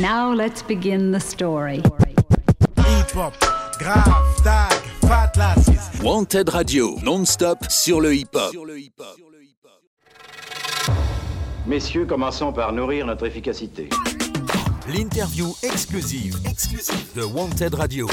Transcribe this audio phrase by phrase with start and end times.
[0.00, 1.80] Now let's begin the story.
[2.76, 3.32] Hip-hop,
[3.78, 4.72] grave, tag,
[5.06, 6.02] fat lasses.
[6.02, 8.52] Wanted Radio, non-stop sur le hip-hop.
[11.66, 13.88] Messieurs, commençons par nourrir notre efficacité.
[14.88, 18.08] L'interview exclusive, exclusive de Wanted Radio.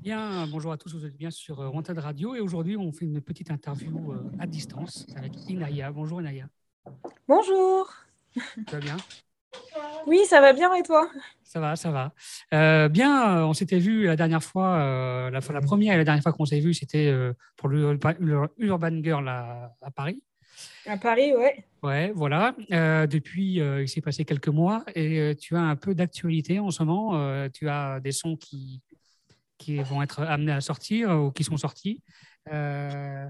[0.00, 3.06] Bien, bonjour à tous, vous êtes bien sur euh, Wanted Radio et aujourd'hui on fait
[3.06, 5.90] une petite interview euh, à distance avec Inaya.
[5.90, 6.44] Bonjour Inaya,
[7.26, 8.05] Bonjour.
[8.68, 8.96] ça va bien
[10.06, 11.08] Oui, ça va bien et toi?
[11.42, 12.12] Ça va, ça va.
[12.54, 16.04] Euh, bien, euh, on s'était vu la dernière fois, euh, la, la première et la
[16.04, 20.22] dernière fois qu'on s'est vu c'était euh, pour le le Urban Girl à, à Paris.
[20.86, 21.64] À Paris, ouais.
[21.82, 22.54] Ouais, voilà.
[22.72, 26.82] Euh, depuis, il s'est passé quelques mois et tu as un peu d'actualité en ce
[26.82, 27.48] moment.
[27.50, 28.80] Tu as des sons qui,
[29.58, 32.02] qui vont être amenés à sortir ou qui sont sortis.
[32.52, 33.28] Euh,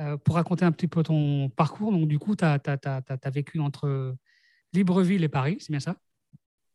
[0.00, 4.16] euh, pour raconter un petit peu ton parcours, donc du coup, tu as, vécu entre
[4.72, 5.96] Libreville et Paris, c'est bien ça?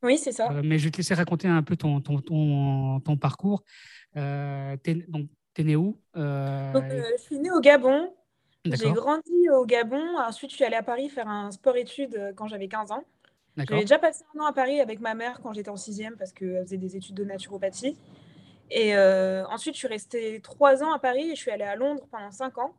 [0.01, 0.51] Oui, c'est ça.
[0.51, 3.63] Euh, Mais je vais te laisser raconter un peu ton, ton, ton, ton parcours.
[4.17, 8.13] Euh, t'es- donc, tu es né où Euh, Donc, je suis née au Gabon.
[8.65, 10.17] J'ai grandi au Gabon.
[10.17, 13.03] Ensuite, je suis allée à Paris faire un sport-études quand j'avais 15 ans.
[13.55, 16.15] d'accord, J'avais déjà passé un an à Paris avec ma mère quand j'étais en sixième
[16.17, 17.97] parce qu'elle faisait des études de naturopathie.
[18.71, 21.75] Et euh, ensuite, je suis restée trois ans à Paris et je suis allée à
[21.75, 22.73] Londres pendant cinq ans.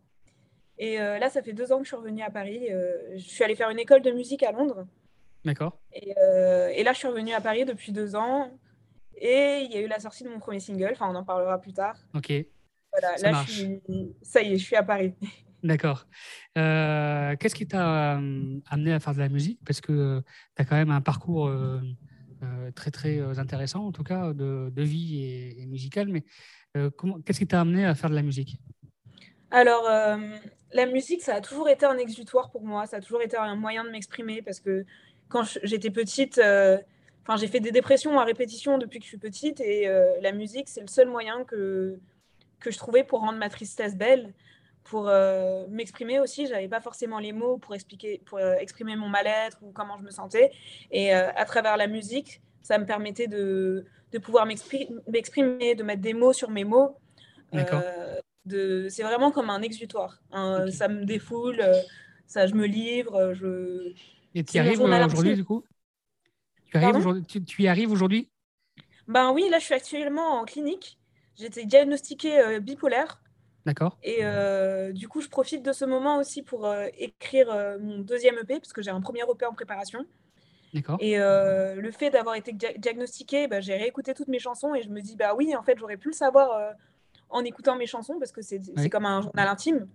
[0.78, 2.66] Et euh, là, ça fait deux ans que je suis revenue à Paris.
[2.70, 4.86] Euh, je suis allée faire une école de musique à Londres.
[5.44, 5.78] D'accord.
[5.92, 8.50] Et, euh, et là, je suis revenue à Paris depuis deux ans.
[9.16, 10.90] Et il y a eu la sortie de mon premier single.
[10.92, 11.96] Enfin, on en parlera plus tard.
[12.14, 12.32] Ok.
[12.92, 13.50] Voilà, Ça là, marche.
[13.50, 13.80] je suis...
[14.22, 15.14] ça y est, je suis à Paris.
[15.62, 16.06] D'accord.
[16.58, 19.60] Euh, Qu'est-ce qui t'a euh, amené à faire de la musique?
[19.64, 20.20] Parce que
[20.56, 21.80] tu as quand même un parcours euh,
[22.74, 26.08] très très intéressant, en tout cas, de, de vie et, et musical.
[26.08, 26.22] Mais
[27.24, 28.58] qu'est-ce qui t'a amené à faire de la musique?
[29.50, 30.16] Alors, euh,
[30.72, 32.86] la musique, ça a toujours été un exutoire pour moi.
[32.86, 34.84] Ça a toujours été un moyen de m'exprimer parce que
[35.28, 36.78] quand j'étais petite, euh,
[37.22, 40.32] enfin, j'ai fait des dépressions à répétition depuis que je suis petite et euh, la
[40.32, 41.98] musique, c'est le seul moyen que,
[42.60, 44.32] que je trouvais pour rendre ma tristesse belle,
[44.84, 46.46] pour euh, m'exprimer aussi.
[46.46, 50.04] J'avais pas forcément les mots pour expliquer, pour euh, exprimer mon mal-être ou comment je
[50.04, 50.52] me sentais.
[50.90, 55.82] Et euh, à travers la musique, ça me permettait de, de pouvoir m'expri- m'exprimer, de
[55.82, 56.96] mettre des mots sur mes mots.
[58.44, 60.20] De- c'est vraiment comme un exutoire.
[60.70, 61.62] Ça me défoule,
[62.26, 63.92] ça, je me livre, je...
[64.34, 65.64] Et tu y arrives aujourd'hui, du coup?
[66.70, 68.30] Tu, arrives aujourd'hui- tu, tu y arrives aujourd'hui?
[69.06, 70.98] Ben oui, là, je suis actuellement en clinique.
[71.36, 73.20] J'ai été diagnostiquée euh, bipolaire.
[73.66, 73.98] D'accord.
[74.02, 77.48] Et euh, du coup, je profite de ce moment aussi pour euh, écrire
[77.80, 80.04] mon deuxième EP, parce que j'ai un premier EP en préparation.
[80.72, 80.98] D'accord.
[81.00, 84.88] Et le fait d'avoir été dia- diagnostiquée, bah, j'ai réécouté toutes mes chansons et je
[84.90, 86.74] me dis, bah oui, en fait, j'aurais pu le savoir
[87.30, 89.86] en écoutant mes chansons, parce que c'est comme un journal intime.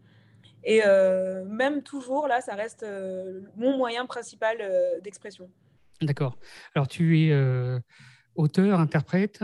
[0.63, 5.49] Et euh, même toujours, là, ça reste euh, mon moyen principal euh, d'expression.
[6.01, 6.37] D'accord.
[6.75, 7.33] Alors, tu es
[8.35, 9.43] auteur, interprète,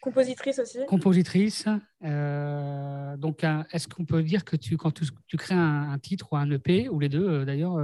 [0.00, 0.78] Compositrice aussi.
[0.86, 1.66] compositrice.
[2.00, 6.36] donc, est-ce qu'on peut dire que tu, quand tu, tu crées un, un titre ou
[6.36, 7.76] un EP, ou les deux d'ailleurs,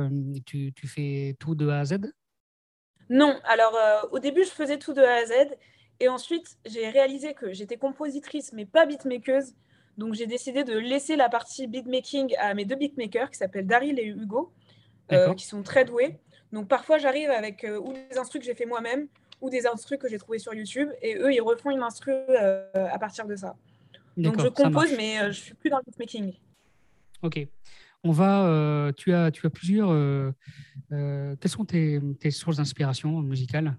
[0.46, 1.98] tu, tu fais tout de A à Z?
[3.10, 3.76] Non, alors
[4.12, 5.32] au début, je faisais tout de A à Z.
[6.00, 9.54] Et ensuite, j'ai réalisé que j'étais compositrice, mais pas beatmakeuse.
[9.98, 13.98] Donc, j'ai décidé de laisser la partie beatmaking à mes deux beatmakers qui s'appellent Daryl
[13.98, 14.52] et Hugo,
[15.12, 16.18] euh, qui sont très doués.
[16.52, 19.08] Donc, parfois, j'arrive avec euh, ou des instrus que j'ai fait moi-même
[19.40, 20.88] ou des instrus que j'ai trouvés sur YouTube.
[21.02, 23.56] Et eux, ils refont une instru euh, à partir de ça.
[24.16, 26.32] Donc, je compose, mais euh, je suis plus dans le beatmaking.
[27.22, 27.46] Ok.
[28.04, 28.92] On va.
[28.96, 29.88] tu as, tu as plusieurs.
[30.90, 33.76] quelles sont tes, tes sources d'inspiration musicale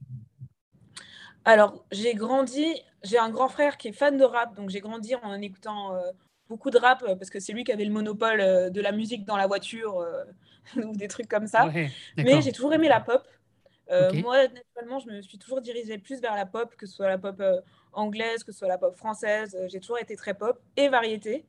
[1.47, 2.65] Alors, j'ai grandi,
[3.03, 6.11] j'ai un grand frère qui est fan de rap, donc j'ai grandi en écoutant euh,
[6.49, 8.91] beaucoup de rap euh, parce que c'est lui qui avait le monopole euh, de la
[8.91, 10.05] musique dans la voiture
[10.75, 11.67] ou des trucs comme ça.
[11.67, 13.25] Ouais, Mais j'ai toujours aimé la pop.
[13.89, 17.17] Moi, naturellement, je me suis toujours dirigée plus vers la pop, que ce soit la
[17.17, 17.41] pop
[17.93, 19.57] anglaise, que ce soit la pop française.
[19.69, 21.45] J'ai toujours été très pop et variété.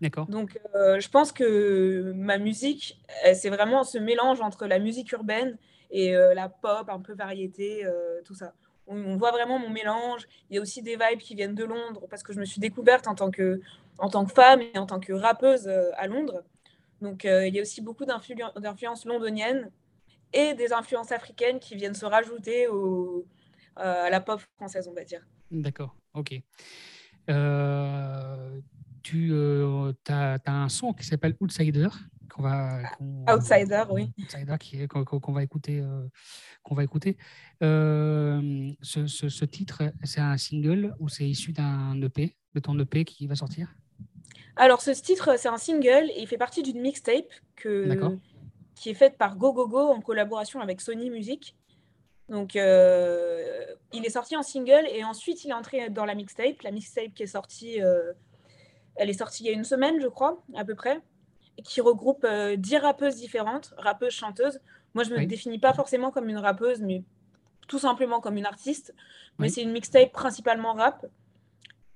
[0.00, 0.26] D'accord.
[0.26, 3.00] Donc, euh, je pense que ma musique,
[3.34, 5.56] c'est vraiment ce mélange entre la musique urbaine
[5.90, 8.52] et euh, la pop, un peu variété, euh, tout ça.
[8.88, 10.26] On, voit vraiment mon mélange.
[10.50, 12.60] Il y a aussi des vibes qui viennent de Londres parce que je me suis
[12.60, 13.60] découverte en tant que,
[13.98, 16.42] en tant que femme et en tant que rappeuse euh, à Londres.
[17.00, 19.70] Donc, euh, il y a aussi beaucoup d'influ- d'influences londoniennes
[20.32, 23.22] et des influences africaines qui viennent se rajouter euh,
[23.76, 25.24] à la pop française, on va dire.
[25.50, 25.94] D'accord.
[26.14, 26.40] Ok.
[29.02, 29.32] Tu
[30.08, 31.88] as, un son qui s'appelle Outsider
[32.38, 34.10] qu'on va qu'on- Outsider, oui.
[34.18, 36.06] Outsider qu'on va écouter euh,
[36.62, 37.16] qu'on va écouter
[37.62, 42.78] Euh, ce, ce- ce titre c'est un single ou c'est issu d'un EP de ton
[42.78, 43.74] EP qui va sortir?
[44.56, 47.84] Alors, ce titre, c'est un single et il fait partie d'une mixtape que,
[48.74, 51.56] qui est faite par GoGoGo en collaboration avec Sony Music.
[52.28, 56.62] Donc, euh, il est sorti en single et ensuite il est entré dans la mixtape.
[56.62, 58.12] La mixtape qui est sortie, euh,
[58.96, 61.00] elle est sortie il y a une semaine, je crois, à peu près,
[61.64, 64.60] qui regroupe euh, 10 rappeuses différentes, rappeuses, chanteuses.
[64.94, 65.26] Moi, je ne me Oui.
[65.26, 67.02] définis pas forcément comme une rappeuse, mais
[67.66, 68.94] tout simplement comme une artiste.
[69.38, 69.50] Mais Oui.
[69.50, 71.04] c'est une mixtape principalement rap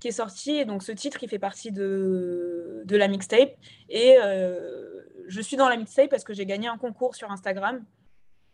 [0.01, 0.53] qui est sortie.
[0.57, 3.53] Et donc, ce titre, il fait partie de, de la mixtape.
[3.89, 7.85] Et euh, je suis dans la mixtape parce que j'ai gagné un concours sur Instagram.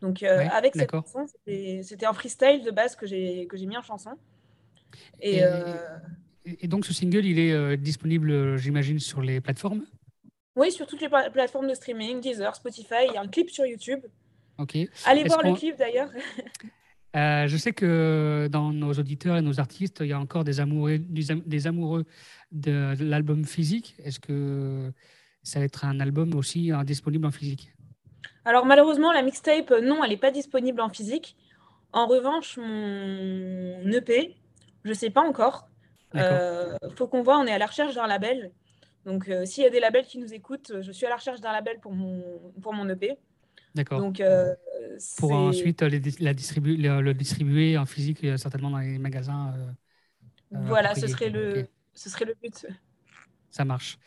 [0.01, 3.83] Donc, euh, Ouais, avec cette chanson, c'était un freestyle de base que j'ai mis en
[3.83, 4.13] chanson.
[5.21, 5.75] Et, Et- euh,
[6.61, 9.85] Et donc ce single, il est disponible, j'imagine, sur les plateformes?
[10.59, 13.49] Oui, sur toutes les pla- plateformes de streaming, Deezer, Spotify, il y a un clip
[13.51, 14.01] sur YouTube.
[14.59, 14.77] Ok.
[15.07, 16.11] Allez voir le clip d'ailleurs.
[17.17, 20.61] Euh, je sais que dans nos auditeurs et nos artistes, il y a encore des
[20.61, 21.25] amoureux, des
[22.53, 23.97] de, de l'album physique.
[24.05, 24.93] Est-ce que
[25.43, 27.73] ça va être un album aussi euh, disponible en physique?
[28.45, 31.37] Alors malheureusement, la mixtape, euh, non, elle n'est pas disponible en physique.
[31.93, 34.37] En revanche, mon EP,
[34.85, 35.69] je ne sais pas encore.
[36.15, 38.53] Euh, faut qu'on voit, on est à la recherche d'un label.
[39.09, 41.41] Donc euh, s'il y a des labels qui nous écoutent, je suis à la recherche
[41.41, 42.23] d'un label pour mon,
[42.61, 43.19] pour mon EP.
[43.75, 44.01] D'accord.
[44.01, 44.55] Donc euh,
[45.17, 48.99] Pour ensuite euh, les la distribuer, le, le distribuer en physique, euh, certainement dans les
[48.99, 49.55] magasins.
[49.57, 52.67] euh, euh, voilà, ce serait le, ce serait le but.
[53.51, 53.99] Ça marche.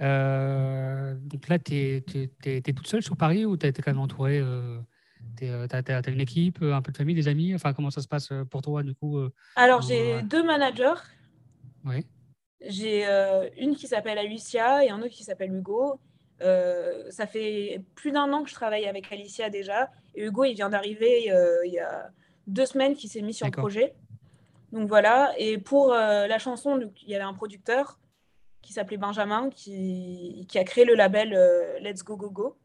[0.00, 4.42] Euh, donc là, tu es, toute seule sur Paris ou tu es quand même entourée
[5.36, 7.52] Tu as, une équipe, un peu de famille, des amis?
[7.54, 11.00] Enfin, comment ça se passe euh, pour toi, du coup euh, Alors j'ai deux managers.
[11.84, 12.04] Ouais,
[12.60, 16.00] J'ai euh, une qui s'appelle Alicia et un autre qui s'appelle Hugo.
[16.42, 19.90] Euh, ça fait plus d'un an que je travaille avec Alicia déjà.
[20.14, 22.10] Et Hugo, il vient d'arriver euh, il y a
[22.46, 23.94] deux semaines qu'il s'est mis sur le projet.
[24.72, 25.34] Donc voilà.
[25.38, 27.98] Et pour la chanson, donc, il y avait un producteur
[28.62, 31.30] qui s'appelait Benjamin qui, qui a créé le label
[31.80, 32.56] Let's Go Go Go.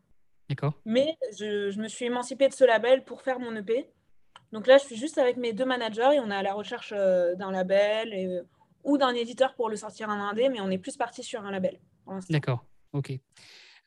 [0.49, 0.73] d'accord.
[0.85, 3.87] Mais je, je me suis émancipée de ce label pour faire mon EP.
[4.51, 6.91] Donc là, je suis juste avec mes deux managers et on est à la recherche
[6.91, 8.41] d'un label et,
[8.83, 11.51] ou d'un éditeur pour le sortir en indé, mais on est plus parti sur un
[11.51, 11.79] label.
[12.29, 13.19] D'accord, ok.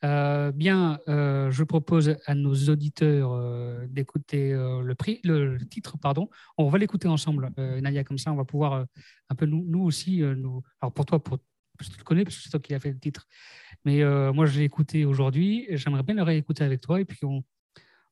[0.03, 5.97] Euh, bien, euh, je propose à nos auditeurs euh, d'écouter le, prix, le, titre.
[5.97, 6.29] pardon.
[6.57, 8.85] On va l'écouter ensemble, Nadia, comme ça on va pouvoir
[9.29, 10.61] un peu nous, aussi, nous...
[10.81, 11.39] alors pour toi, pour...
[11.77, 13.27] parce que tu le connais, parce que c'est toi qui as fait le titre,
[13.83, 17.43] mais moi je l'ai écouté aujourd'hui, j'aimerais bien le réécouter avec toi, et puis on,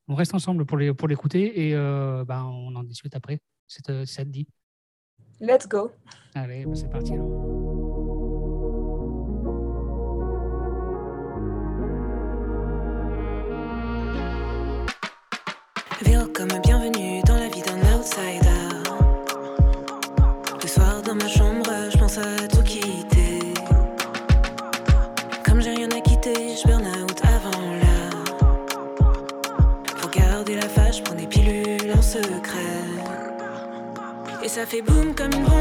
[0.10, 4.30] reste ensemble pour les- pour l'écouter, et ben, on en discute après, si ça te
[4.30, 4.48] dit.
[5.44, 5.92] Let's go.
[6.36, 7.63] Allez, ben, c'est parti alors.
[34.64, 35.53] Ça fait boum comme une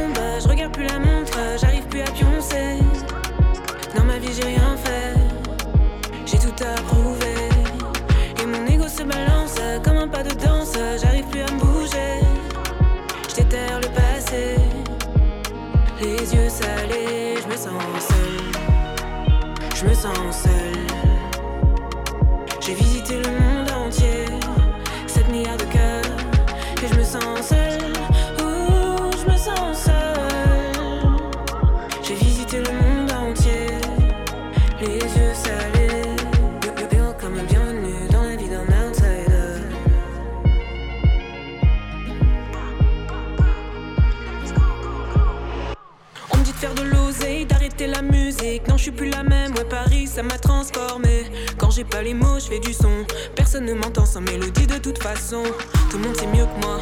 [51.83, 53.05] j'ai pas les mots, je fais du son.
[53.35, 55.43] Personne ne m'entend sans mélodie de toute façon.
[55.91, 56.79] Tout le monde sait mieux que moi,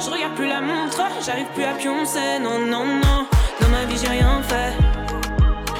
[0.00, 1.02] Je regarde plus la montre.
[1.24, 2.38] J'arrive plus à pioncer.
[2.42, 3.26] Non, non, non.
[3.60, 4.72] Dans ma vie, j'ai rien fait.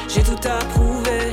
[0.08, 1.32] J'ai tout à prouver.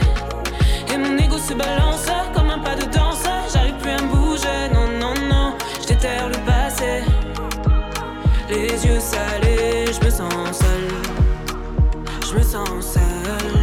[0.93, 3.23] Et mon ego se balance comme un pas de danse.
[3.51, 5.55] J'arrive plus à me bouger, non, non, non.
[5.81, 7.03] Je déterre le passé.
[8.50, 11.11] Les yeux salés, je me sens seul.
[12.31, 13.61] les yeux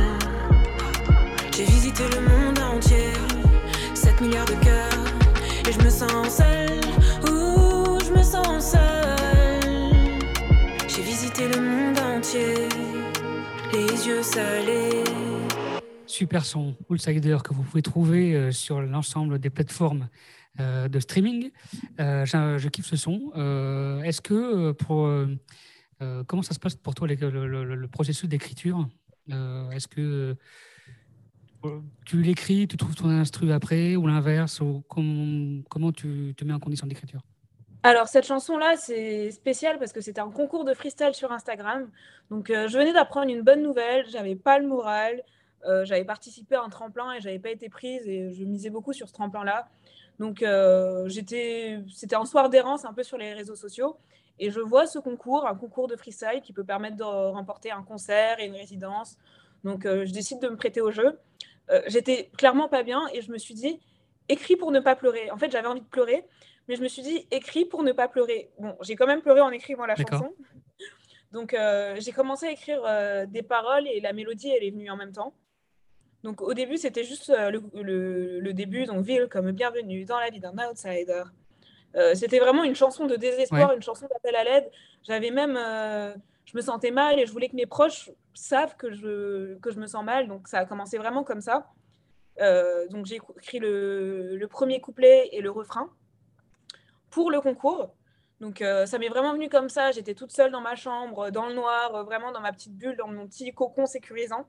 [16.06, 20.08] Super son, Outsider, que vous pouvez trouver euh, sur l'ensemble des plateformes
[20.58, 21.50] euh, de streaming.
[22.00, 23.30] Euh, je, kiffe ce son.
[24.02, 25.08] Est-ce que pour
[26.26, 28.88] comment ça se passe pour toi le, processus d'écriture?
[29.28, 30.36] Est-ce que
[32.04, 36.60] tu l'écris, tu trouves ton instru après ou l'inverse ou comment tu te mets en
[36.60, 37.22] condition d'écriture?
[37.84, 41.88] Alors, cette chanson-là, c'est spécial parce que c'était un concours de freestyle sur Instagram.
[42.30, 45.22] Donc, euh, je venais d'apprendre une bonne nouvelle, j'avais pas le moral,
[45.64, 48.92] euh, j'avais participé à un tremplin et j'avais pas été prise et je misais beaucoup
[48.92, 49.68] sur ce tremplin-là.
[50.18, 53.96] Donc, euh, j'étais, c'était un soir d'errance un peu sur les réseaux sociaux
[54.40, 57.84] et je vois ce concours, un concours de freestyle qui peut permettre de remporter un
[57.84, 59.16] concert et une résidence.
[59.62, 61.18] Donc, je décide de me prêter au jeu.
[61.86, 63.80] J'étais clairement pas bien et je me suis dit,
[64.28, 65.30] écris pour ne pas pleurer.
[65.30, 66.24] En fait, j'avais envie de pleurer,
[66.68, 68.50] mais je me suis dit, écris pour ne pas pleurer.
[68.58, 70.34] Bon, j'ai quand même pleuré en écrivant la chanson.
[71.32, 74.90] Donc, euh, j'ai commencé à écrire euh, des paroles et la mélodie, elle est venue
[74.90, 75.34] en même temps.
[76.24, 80.18] Donc, au début, c'était juste euh, le, le- le début, donc Ville comme bienvenue dans
[80.18, 81.24] la vie d'un outsider.
[82.14, 83.76] C'était vraiment une chanson de désespoir, Ouais.
[83.76, 84.70] une chanson d'appel à l'aide.
[85.02, 85.54] J'avais même,
[86.44, 89.80] je me sentais mal et je voulais que mes proches savent que je, que je
[89.80, 90.28] me sens mal.
[90.28, 91.66] Donc, ça a commencé vraiment comme ça.
[92.90, 95.90] Donc, j'ai écrit le, le premier couplet et le refrain
[97.10, 97.94] pour le concours.
[98.40, 99.90] Donc, euh, ça m'est vraiment venu comme ça.
[99.90, 102.96] J'étais toute seule dans ma chambre, dans le noir, euh, vraiment dans ma petite bulle,
[102.96, 104.46] dans mon petit cocon sécurisant.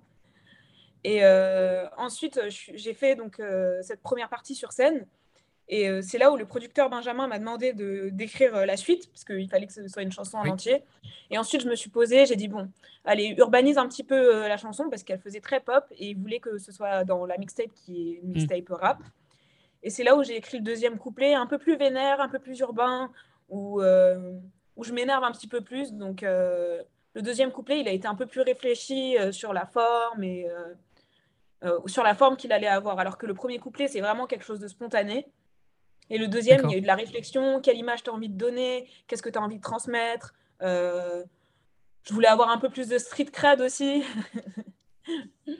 [1.03, 5.07] Et euh, ensuite, j'ai fait donc euh, cette première partie sur scène.
[5.71, 9.47] Et c'est là où le producteur Benjamin m'a demandé de d'écrire la suite, parce qu'il
[9.47, 10.49] fallait que ce soit une chanson en Oui.
[10.49, 10.83] entier.
[11.29, 12.71] Et ensuite, je me suis posée, j'ai dit bon,
[13.05, 16.39] allez, urbanise un petit peu la chanson parce qu'elle faisait très pop et il voulait
[16.39, 18.97] que ce soit dans la mixtape qui est une mixtape rap.
[19.83, 22.39] Et c'est là où j'ai écrit le deuxième couplet, un peu plus vénère, un peu
[22.39, 23.11] plus urbain,
[23.49, 24.33] où, euh,
[24.75, 25.93] où je m'énerve un petit peu plus.
[25.93, 26.83] Donc euh,
[27.13, 30.47] le deuxième couplet, il a été un peu plus réfléchi euh, sur la forme et
[31.87, 32.99] sur la forme qu'il allait avoir.
[32.99, 35.27] Alors que le premier couplet, c'est vraiment quelque chose de spontané.
[36.09, 38.29] Et le deuxième, il y a eu de la réflexion, quelle image tu as envie
[38.29, 40.33] de donner, qu'est-ce que tu as envie de transmettre?
[40.61, 44.03] Je voulais avoir un peu plus de street cred aussi.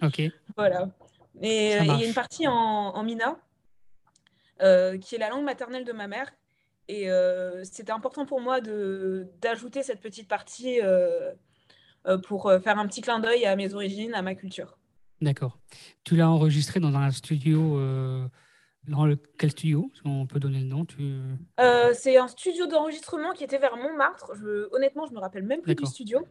[0.04, 0.22] Ok,
[0.56, 0.90] Voilà.
[1.42, 3.36] Et il y a une partie en, en Mina,
[4.60, 6.32] qui est la langue maternelle de ma mère.
[6.88, 11.32] Et euh, c'était important pour moi d'ajouter cette petite partie euh,
[12.08, 14.78] euh, pour euh, faire un petit clin d'œil à mes origines, à ma culture.
[15.22, 15.60] d'accord.
[16.04, 17.78] Tu l'as enregistré dans un studio.
[17.80, 18.28] euh,
[18.88, 20.84] dans le, quel studio on peut donner le nom.
[20.86, 21.20] Tu...
[21.60, 24.32] Euh, c'est un studio d'enregistrement qui était vers Montmartre.
[24.36, 26.26] Je, honnêtement, je me rappelle même plus du studio.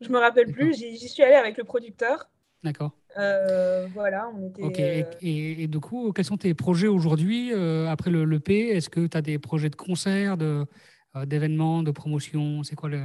[0.00, 0.74] Je me rappelle plus.
[0.74, 2.30] J'y suis allée avec le producteur.
[2.64, 2.92] D'accord.
[3.18, 4.62] Euh, voilà, on était.
[4.62, 4.80] Ok.
[4.80, 8.68] euh, Et, et- et du coup, quels sont tes projets aujourd'hui euh, après le l'EP
[8.70, 10.66] Est-ce que tu as des projets de concerts, de,
[11.16, 12.62] euh, d'événements, de promotion?
[12.62, 13.00] C'est quoi le.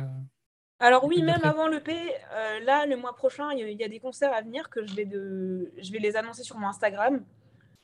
[0.80, 3.84] Alors oui, même avant l'EP, euh, là, le mois prochain, il y, a- il y
[3.84, 5.72] a des concerts à venir que je vais, de...
[5.78, 7.24] je vais les annoncer sur mon Instagram.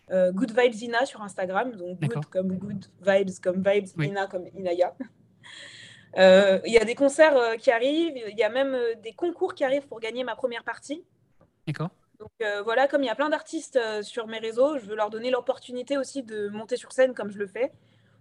[0.10, 1.76] Good Vibes Ina sur Instagram.
[1.76, 4.08] Donc good comme good, vibes comme vibes, Oui.
[4.08, 4.96] Ina comme Inaya.
[6.16, 9.86] Il y a des concerts qui arrivent, il y a même des concours qui arrivent
[9.88, 11.04] pour gagner ma première partie.
[11.68, 11.90] D'accord.
[12.20, 14.96] Donc euh, voilà, comme il y a plein d'artistes euh, sur mes réseaux, je veux
[14.96, 17.72] leur donner l'opportunité aussi de monter sur scène comme je le fais.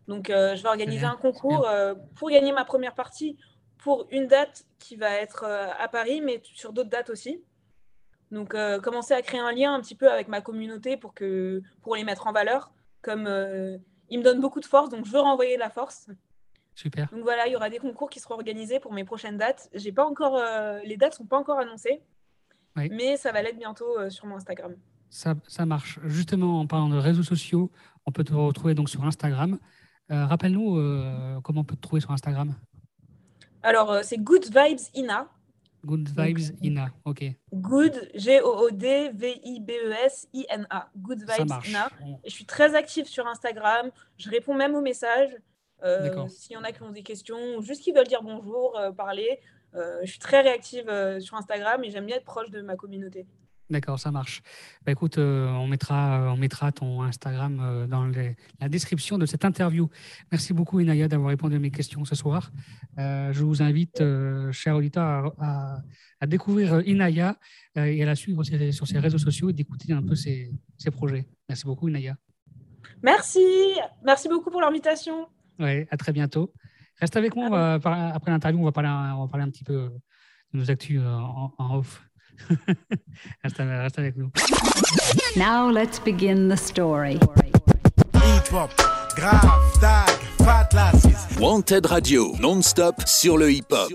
[0.09, 1.69] Donc euh, je vais organiser bien, un concours
[2.17, 3.39] pour gagner ma première partie
[3.79, 7.43] pour une date qui va être à Paris, mais sur d'autres dates aussi.
[8.33, 11.97] Donc commencer à créer un lien un petit peu avec ma communauté pour, que, pour
[11.97, 12.73] les mettre en valeur.
[13.03, 13.29] Comme
[14.09, 16.09] ils me donnent beaucoup de force, donc je veux renvoyer la force.
[16.75, 17.09] Super.
[17.13, 19.69] Donc voilà, il y aura des concours qui seront organisés pour mes prochaines dates.
[19.73, 20.41] J'ai pas encore,
[20.85, 22.03] les dates sont pas encore annoncées,
[22.77, 22.89] Oui.
[22.93, 24.75] mais ça va l'être bientôt euh, sur mon Instagram.
[25.11, 25.99] Ça, ça marche.
[26.05, 27.71] Justement, en parlant de réseaux sociaux,
[28.07, 29.59] on peut te retrouver donc sur Instagram.
[30.11, 32.55] Euh, Rappelle-nous euh, comment on peut te trouver sur Instagram?
[33.63, 35.29] Alors c'est Good Vibes Ina.
[35.85, 36.89] Good Vibes Ina.
[37.05, 40.89] Ok, Good G-O-O-D V-I-B-E-S-I-N-A.
[40.97, 41.69] Good ça Vibes marche.
[41.69, 41.89] Ina.
[42.05, 43.91] On- Et je suis très active sur Instagram.
[44.19, 45.37] Je réponds même aux messages.
[45.85, 46.27] Euh.
[46.29, 49.39] S'il y en a qui ont des questions ou juste qui veulent dire bonjour, parler,
[49.75, 53.27] je suis très réactive euh, sur Instagram et j'aime bien être proche de ma communauté.
[53.69, 54.43] D'accord, ça marche.
[54.85, 59.27] Bah, écoute, euh, on, mettra, on mettra ton Instagram euh, dans les- la description de
[59.27, 59.89] cette interview.
[60.31, 62.53] Merci beaucoup, Inaya, d'avoir répondu à mes questions ce soir.
[62.99, 65.83] Euh, je vous invite, euh, chers auditeurs, à, à-
[66.21, 67.37] à découvrir euh, Inaya
[67.77, 70.15] euh, et à la suivre sur ses, sur ses réseaux sociaux et d'écouter un peu
[70.15, 71.27] ses, ses projets.
[71.49, 72.17] Merci beaucoup, Inaya.
[73.03, 73.45] Merci,
[74.05, 75.27] merci beaucoup pour l'invitation.
[75.59, 76.53] Ouais, à très bientôt.
[77.01, 77.47] Reste avec moi.
[77.47, 79.75] on va par- après l'interview, on, va parler un- on va parler un petit peu
[79.75, 79.89] euh,
[80.53, 82.03] de nos actus euh, en, en off.
[83.43, 84.31] reste, reste avec nous.
[85.37, 87.19] Now let's begin the story.
[91.41, 93.89] Wanted Radio, non-stop sur le hip-hop.